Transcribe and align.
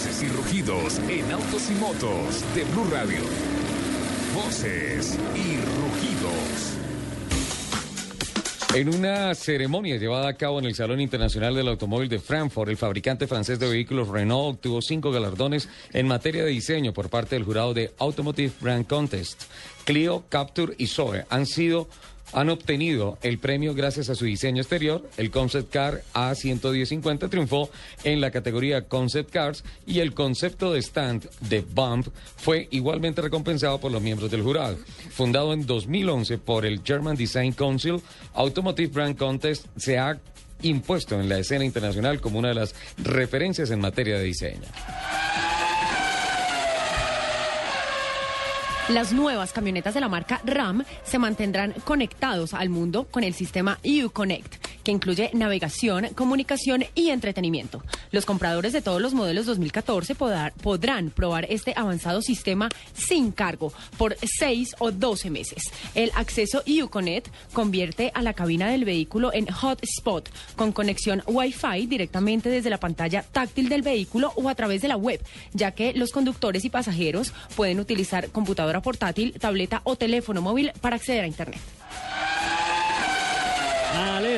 Voces 0.00 0.22
y 0.22 0.28
rugidos 0.28 0.98
en 1.10 1.30
autos 1.30 1.68
y 1.68 1.74
motos 1.74 2.54
de 2.54 2.64
Blue 2.72 2.88
Radio. 2.90 3.20
Voces 4.34 5.18
y 5.34 5.56
rugidos. 5.76 6.78
En 8.74 8.94
una 8.94 9.34
ceremonia 9.34 9.98
llevada 9.98 10.28
a 10.30 10.32
cabo 10.38 10.58
en 10.58 10.64
el 10.64 10.74
Salón 10.74 11.02
Internacional 11.02 11.54
del 11.54 11.68
Automóvil 11.68 12.08
de 12.08 12.18
Frankfurt, 12.18 12.70
el 12.70 12.78
fabricante 12.78 13.26
francés 13.26 13.58
de 13.58 13.68
vehículos 13.68 14.08
Renault 14.08 14.56
obtuvo 14.56 14.80
cinco 14.80 15.12
galardones 15.12 15.68
en 15.92 16.08
materia 16.08 16.44
de 16.44 16.50
diseño 16.50 16.94
por 16.94 17.10
parte 17.10 17.34
del 17.34 17.44
jurado 17.44 17.74
de 17.74 17.92
Automotive 17.98 18.54
Brand 18.58 18.86
Contest. 18.86 19.42
Clio, 19.84 20.24
Capture 20.30 20.72
y 20.78 20.86
Zoe 20.86 21.26
han 21.28 21.44
sido 21.44 21.90
han 22.32 22.50
obtenido 22.50 23.18
el 23.22 23.38
premio 23.38 23.74
gracias 23.74 24.08
a 24.08 24.14
su 24.14 24.24
diseño 24.24 24.62
exterior. 24.62 25.08
El 25.16 25.30
Concept 25.30 25.72
Car 25.72 26.02
A11050 26.14 27.28
triunfó 27.28 27.70
en 28.04 28.20
la 28.20 28.30
categoría 28.30 28.82
Concept 28.82 29.30
Cars 29.30 29.64
y 29.86 30.00
el 30.00 30.14
concepto 30.14 30.72
de 30.72 30.80
stand 30.80 31.28
de 31.48 31.60
Bump 31.60 32.08
fue 32.36 32.68
igualmente 32.70 33.22
recompensado 33.22 33.80
por 33.80 33.92
los 33.92 34.02
miembros 34.02 34.30
del 34.30 34.42
jurado. 34.42 34.78
Fundado 35.10 35.52
en 35.52 35.66
2011 35.66 36.38
por 36.38 36.66
el 36.66 36.82
German 36.84 37.16
Design 37.16 37.52
Council, 37.52 38.00
Automotive 38.34 38.92
Brand 38.92 39.16
Contest 39.16 39.66
se 39.76 39.98
ha 39.98 40.18
impuesto 40.62 41.18
en 41.20 41.28
la 41.28 41.38
escena 41.38 41.64
internacional 41.64 42.20
como 42.20 42.38
una 42.38 42.48
de 42.48 42.54
las 42.54 42.74
referencias 42.98 43.70
en 43.70 43.80
materia 43.80 44.18
de 44.18 44.24
diseño. 44.24 44.60
Las 48.90 49.12
nuevas 49.12 49.52
camionetas 49.52 49.94
de 49.94 50.00
la 50.00 50.08
marca 50.08 50.40
RAM 50.44 50.84
se 51.04 51.20
mantendrán 51.20 51.74
conectados 51.84 52.54
al 52.54 52.70
mundo 52.70 53.06
con 53.08 53.22
el 53.22 53.34
sistema 53.34 53.78
Uconnect, 53.84 54.59
que 54.82 54.92
incluye 54.92 55.30
navegación, 55.32 56.08
comunicación 56.14 56.84
y 56.94 57.10
entretenimiento. 57.10 57.82
Los 58.10 58.26
compradores 58.26 58.72
de 58.72 58.82
todos 58.82 59.00
los 59.00 59.14
modelos 59.14 59.46
2014 59.46 60.14
podrán 60.14 61.10
probar 61.10 61.46
este 61.48 61.72
avanzado 61.76 62.22
sistema 62.22 62.68
sin 62.94 63.32
cargo 63.32 63.72
por 63.96 64.16
6 64.38 64.76
o 64.78 64.90
12 64.90 65.30
meses. 65.30 65.64
El 65.94 66.10
acceso 66.14 66.62
Uconnect 66.66 67.28
convierte 67.52 68.10
a 68.14 68.22
la 68.22 68.34
cabina 68.34 68.68
del 68.68 68.84
vehículo 68.84 69.32
en 69.32 69.46
hotspot 69.46 70.28
con 70.56 70.72
conexión 70.72 71.22
Wi-Fi 71.26 71.86
directamente 71.86 72.48
desde 72.48 72.70
la 72.70 72.80
pantalla 72.80 73.22
táctil 73.22 73.68
del 73.68 73.82
vehículo 73.82 74.32
o 74.36 74.48
a 74.48 74.54
través 74.54 74.82
de 74.82 74.88
la 74.88 74.96
web, 74.96 75.20
ya 75.52 75.72
que 75.72 75.92
los 75.92 76.10
conductores 76.10 76.64
y 76.64 76.70
pasajeros 76.70 77.32
pueden 77.56 77.80
utilizar 77.80 78.30
computadora 78.30 78.80
portátil, 78.80 79.34
tableta 79.38 79.80
o 79.84 79.96
teléfono 79.96 80.42
móvil 80.42 80.72
para 80.80 80.96
acceder 80.96 81.24
a 81.24 81.26
Internet. 81.26 81.60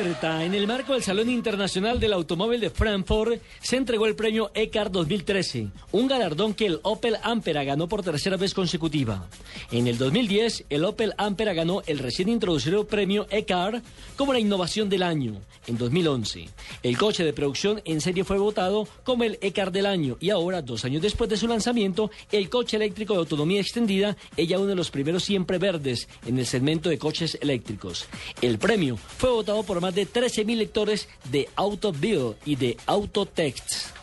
En 0.03 0.53
el 0.53 0.67
marco 0.67 0.91
del 0.91 1.01
Salón 1.01 1.29
Internacional 1.29 1.97
del 1.97 2.11
Automóvil 2.11 2.59
de 2.59 2.69
Frankfurt 2.69 3.41
se 3.61 3.77
entregó 3.77 4.05
el 4.05 4.17
premio 4.17 4.51
ECAR 4.53 4.91
2013, 4.91 5.69
un 5.93 6.07
galardón 6.07 6.53
que 6.53 6.65
el 6.65 6.81
Opel 6.83 7.15
Ampera 7.23 7.63
ganó 7.63 7.87
por 7.87 8.03
tercera 8.03 8.35
vez 8.35 8.53
consecutiva. 8.53 9.29
En 9.71 9.87
el 9.87 9.97
2010, 9.97 10.65
el 10.69 10.83
Opel 10.83 11.13
Ampera 11.17 11.53
ganó 11.53 11.83
el 11.85 11.99
recién 11.99 12.27
introducido 12.27 12.85
premio 12.85 13.27
ECAR 13.29 13.81
como 14.17 14.33
la 14.33 14.41
innovación 14.41 14.89
del 14.89 15.03
año. 15.03 15.39
En 15.67 15.77
2011, 15.77 16.49
el 16.83 16.97
coche 16.97 17.23
de 17.23 17.31
producción 17.31 17.81
en 17.85 18.01
serie 18.01 18.25
fue 18.25 18.37
votado 18.37 18.85
como 19.05 19.23
el 19.23 19.37
ECAR 19.39 19.71
del 19.71 19.85
año 19.85 20.17
y 20.19 20.31
ahora, 20.31 20.61
dos 20.61 20.83
años 20.83 21.01
después 21.01 21.29
de 21.29 21.37
su 21.37 21.47
lanzamiento, 21.47 22.11
el 22.29 22.49
coche 22.49 22.75
eléctrico 22.75 23.13
de 23.13 23.19
autonomía 23.19 23.61
extendida 23.61 24.17
es 24.35 24.49
ya 24.49 24.59
uno 24.59 24.67
de 24.67 24.75
los 24.75 24.91
primeros 24.91 25.23
siempre 25.23 25.59
verdes 25.59 26.09
en 26.25 26.37
el 26.37 26.45
segmento 26.45 26.89
de 26.89 26.97
coches 26.97 27.37
eléctricos. 27.39 28.05
El 28.41 28.57
premio 28.57 28.97
fue 28.97 29.29
votado 29.29 29.63
por 29.63 29.79
más 29.79 29.92
de 29.93 30.07
13.000 30.07 30.55
lectores 30.57 31.07
de 31.31 31.49
AutoBill 31.55 32.35
y 32.45 32.55
de 32.55 32.77
Autotext. 32.85 34.02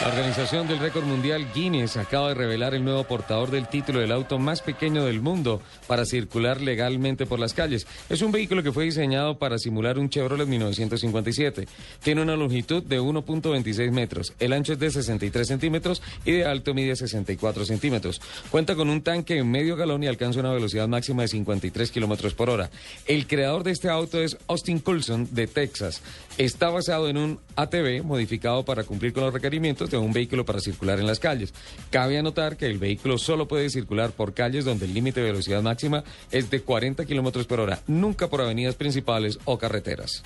La 0.00 0.08
organización 0.10 0.68
del 0.68 0.78
récord 0.78 1.04
mundial 1.04 1.48
Guinness 1.52 1.96
acaba 1.96 2.28
de 2.28 2.34
revelar 2.34 2.72
el 2.72 2.84
nuevo 2.84 3.02
portador 3.02 3.50
del 3.50 3.66
título 3.66 3.98
del 3.98 4.12
auto 4.12 4.38
más 4.38 4.62
pequeño 4.62 5.04
del 5.04 5.20
mundo 5.20 5.60
para 5.88 6.04
circular 6.04 6.60
legalmente 6.60 7.26
por 7.26 7.40
las 7.40 7.52
calles. 7.52 7.84
Es 8.08 8.22
un 8.22 8.30
vehículo 8.30 8.62
que 8.62 8.70
fue 8.70 8.84
diseñado 8.84 9.38
para 9.38 9.58
simular 9.58 9.98
un 9.98 10.08
Chevrolet 10.08 10.46
1957. 10.46 11.66
Tiene 12.00 12.22
una 12.22 12.36
longitud 12.36 12.84
de 12.84 13.00
1.26 13.00 13.90
metros, 13.90 14.34
el 14.38 14.52
ancho 14.52 14.74
es 14.74 14.78
de 14.78 14.88
63 14.92 15.48
centímetros 15.48 16.00
y 16.24 16.30
de 16.30 16.44
alto 16.44 16.74
mide 16.74 16.94
64 16.94 17.64
centímetros. 17.64 18.20
Cuenta 18.50 18.76
con 18.76 18.90
un 18.90 19.02
tanque 19.02 19.38
en 19.38 19.50
medio 19.50 19.74
galón 19.74 20.04
y 20.04 20.06
alcanza 20.06 20.38
una 20.38 20.52
velocidad 20.52 20.86
máxima 20.86 21.22
de 21.22 21.28
53 21.28 21.90
kilómetros 21.90 22.34
por 22.34 22.50
hora. 22.50 22.70
El 23.06 23.26
creador 23.26 23.64
de 23.64 23.72
este 23.72 23.88
auto 23.88 24.22
es 24.22 24.38
Austin 24.46 24.78
Coulson 24.78 25.28
de 25.32 25.48
Texas. 25.48 26.02
Está 26.38 26.70
basado 26.70 27.08
en 27.08 27.16
un 27.16 27.40
ATV 27.56 28.04
modificado 28.04 28.64
para 28.64 28.84
cumplir 28.84 29.12
con 29.12 29.24
los 29.24 29.34
requerimientos 29.34 29.87
de 29.96 30.02
un 30.02 30.12
vehículo 30.12 30.44
para 30.44 30.60
circular 30.60 30.98
en 30.98 31.06
las 31.06 31.18
calles. 31.18 31.54
Cabe 31.90 32.18
anotar 32.18 32.56
que 32.56 32.66
el 32.66 32.78
vehículo 32.78 33.18
solo 33.18 33.48
puede 33.48 33.70
circular 33.70 34.12
por 34.12 34.34
calles 34.34 34.64
donde 34.64 34.86
el 34.86 34.94
límite 34.94 35.20
de 35.20 35.30
velocidad 35.32 35.62
máxima 35.62 36.04
es 36.30 36.50
de 36.50 36.60
40 36.60 37.04
kilómetros 37.04 37.46
por 37.46 37.60
hora, 37.60 37.80
nunca 37.86 38.28
por 38.28 38.40
avenidas 38.40 38.74
principales 38.74 39.38
o 39.44 39.58
carreteras. 39.58 40.22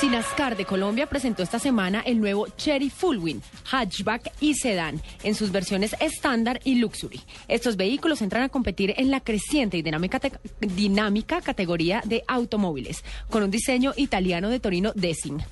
Sinascar 0.00 0.56
de 0.56 0.64
Colombia 0.64 1.06
presentó 1.06 1.42
esta 1.42 1.58
semana 1.58 2.00
el 2.00 2.20
nuevo 2.20 2.48
Cherry 2.56 2.90
Fullwin, 2.90 3.40
hatchback 3.70 4.32
y 4.40 4.54
sedán 4.54 5.00
en 5.22 5.34
sus 5.34 5.52
versiones 5.52 5.94
estándar 6.00 6.60
y 6.64 6.76
luxury. 6.76 7.20
Estos 7.48 7.76
vehículos 7.76 8.20
entran 8.20 8.42
a 8.42 8.48
competir 8.48 8.94
en 8.96 9.10
la 9.10 9.20
creciente 9.20 9.76
y 9.76 9.82
dinámica, 9.82 10.20
dinámica 10.60 11.40
categoría 11.40 12.02
de 12.04 12.24
automóviles, 12.26 13.04
con 13.30 13.44
un 13.44 13.50
diseño 13.50 13.92
italiano 13.96 14.50
de 14.50 14.60
Torino 14.60 14.92
Design. 14.94 15.42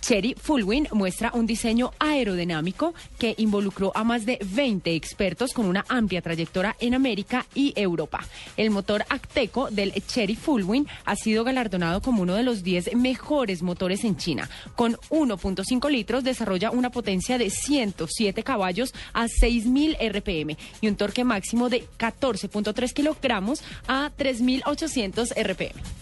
Cherry 0.00 0.34
Fullwin 0.40 0.86
muestra 0.92 1.32
un 1.34 1.46
diseño 1.46 1.90
aerodinámico 1.98 2.94
que 3.18 3.34
involucró 3.38 3.92
a 3.94 4.04
más 4.04 4.24
de 4.24 4.38
20 4.42 4.94
expertos 4.94 5.52
con 5.52 5.66
una 5.66 5.84
amplia 5.88 6.22
trayectoria 6.22 6.76
en 6.80 6.94
América 6.94 7.44
y 7.54 7.72
Europa. 7.76 8.20
El 8.56 8.70
motor 8.70 9.04
Acteco 9.08 9.68
del 9.70 9.92
Cherry 10.06 10.36
Fullwin 10.36 10.86
ha 11.04 11.16
sido 11.16 11.44
galardonado 11.44 12.00
como 12.00 12.22
uno 12.22 12.34
de 12.34 12.44
los 12.44 12.62
10 12.62 12.94
mejores 12.94 13.62
en 13.88 14.16
China. 14.16 14.48
Con 14.76 14.96
1.5 15.08 15.90
litros 15.90 16.22
desarrolla 16.22 16.70
una 16.70 16.90
potencia 16.90 17.38
de 17.38 17.48
107 17.48 18.42
caballos 18.42 18.92
a 19.14 19.24
6.000 19.24 19.96
RPM 20.12 20.56
y 20.80 20.88
un 20.88 20.96
torque 20.96 21.24
máximo 21.24 21.68
de 21.70 21.84
14.3 21.98 22.92
kilogramos 22.92 23.62
a 23.88 24.10
3.800 24.16 25.34
RPM. 25.34 25.99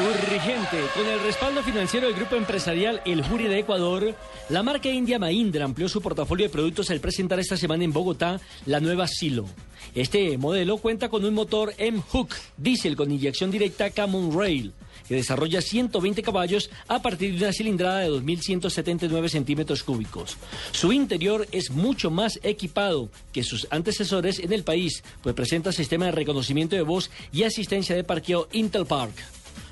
Urgente. 0.00 0.78
Con 0.94 1.06
el 1.06 1.20
respaldo 1.20 1.62
financiero 1.62 2.06
del 2.06 2.14
grupo 2.14 2.36
empresarial 2.36 3.02
El 3.04 3.24
Jury 3.24 3.48
de 3.48 3.58
Ecuador, 3.58 4.14
la 4.48 4.62
marca 4.62 4.88
india 4.88 5.18
Mahindra 5.18 5.64
amplió 5.64 5.88
su 5.88 6.00
portafolio 6.00 6.46
de 6.46 6.52
productos 6.52 6.90
al 6.90 7.00
presentar 7.00 7.40
esta 7.40 7.56
semana 7.56 7.82
en 7.82 7.92
Bogotá 7.92 8.40
la 8.66 8.78
nueva 8.78 9.08
Silo. 9.08 9.46
Este 9.94 10.38
modelo 10.38 10.78
cuenta 10.78 11.08
con 11.08 11.24
un 11.24 11.34
motor 11.34 11.74
M-Hook 11.78 12.34
diésel 12.56 12.94
con 12.94 13.10
inyección 13.10 13.50
directa 13.50 13.90
Camon 13.90 14.38
Rail 14.38 14.72
que 15.08 15.14
desarrolla 15.14 15.62
120 15.62 16.22
caballos 16.22 16.70
a 16.86 17.00
partir 17.00 17.32
de 17.32 17.44
una 17.44 17.52
cilindrada 17.52 18.00
de 18.00 18.10
2.179 18.10 19.28
centímetros 19.28 19.82
cúbicos. 19.82 20.36
Su 20.72 20.92
interior 20.92 21.48
es 21.50 21.70
mucho 21.70 22.10
más 22.10 22.38
equipado 22.42 23.08
que 23.32 23.42
sus 23.42 23.66
antecesores 23.70 24.38
en 24.38 24.52
el 24.52 24.64
país, 24.64 25.02
pues 25.22 25.34
presenta 25.34 25.72
sistema 25.72 26.06
de 26.06 26.12
reconocimiento 26.12 26.76
de 26.76 26.82
voz 26.82 27.10
y 27.32 27.44
asistencia 27.44 27.96
de 27.96 28.04
parqueo 28.04 28.48
Intel 28.52 28.84
Park. 28.86 29.14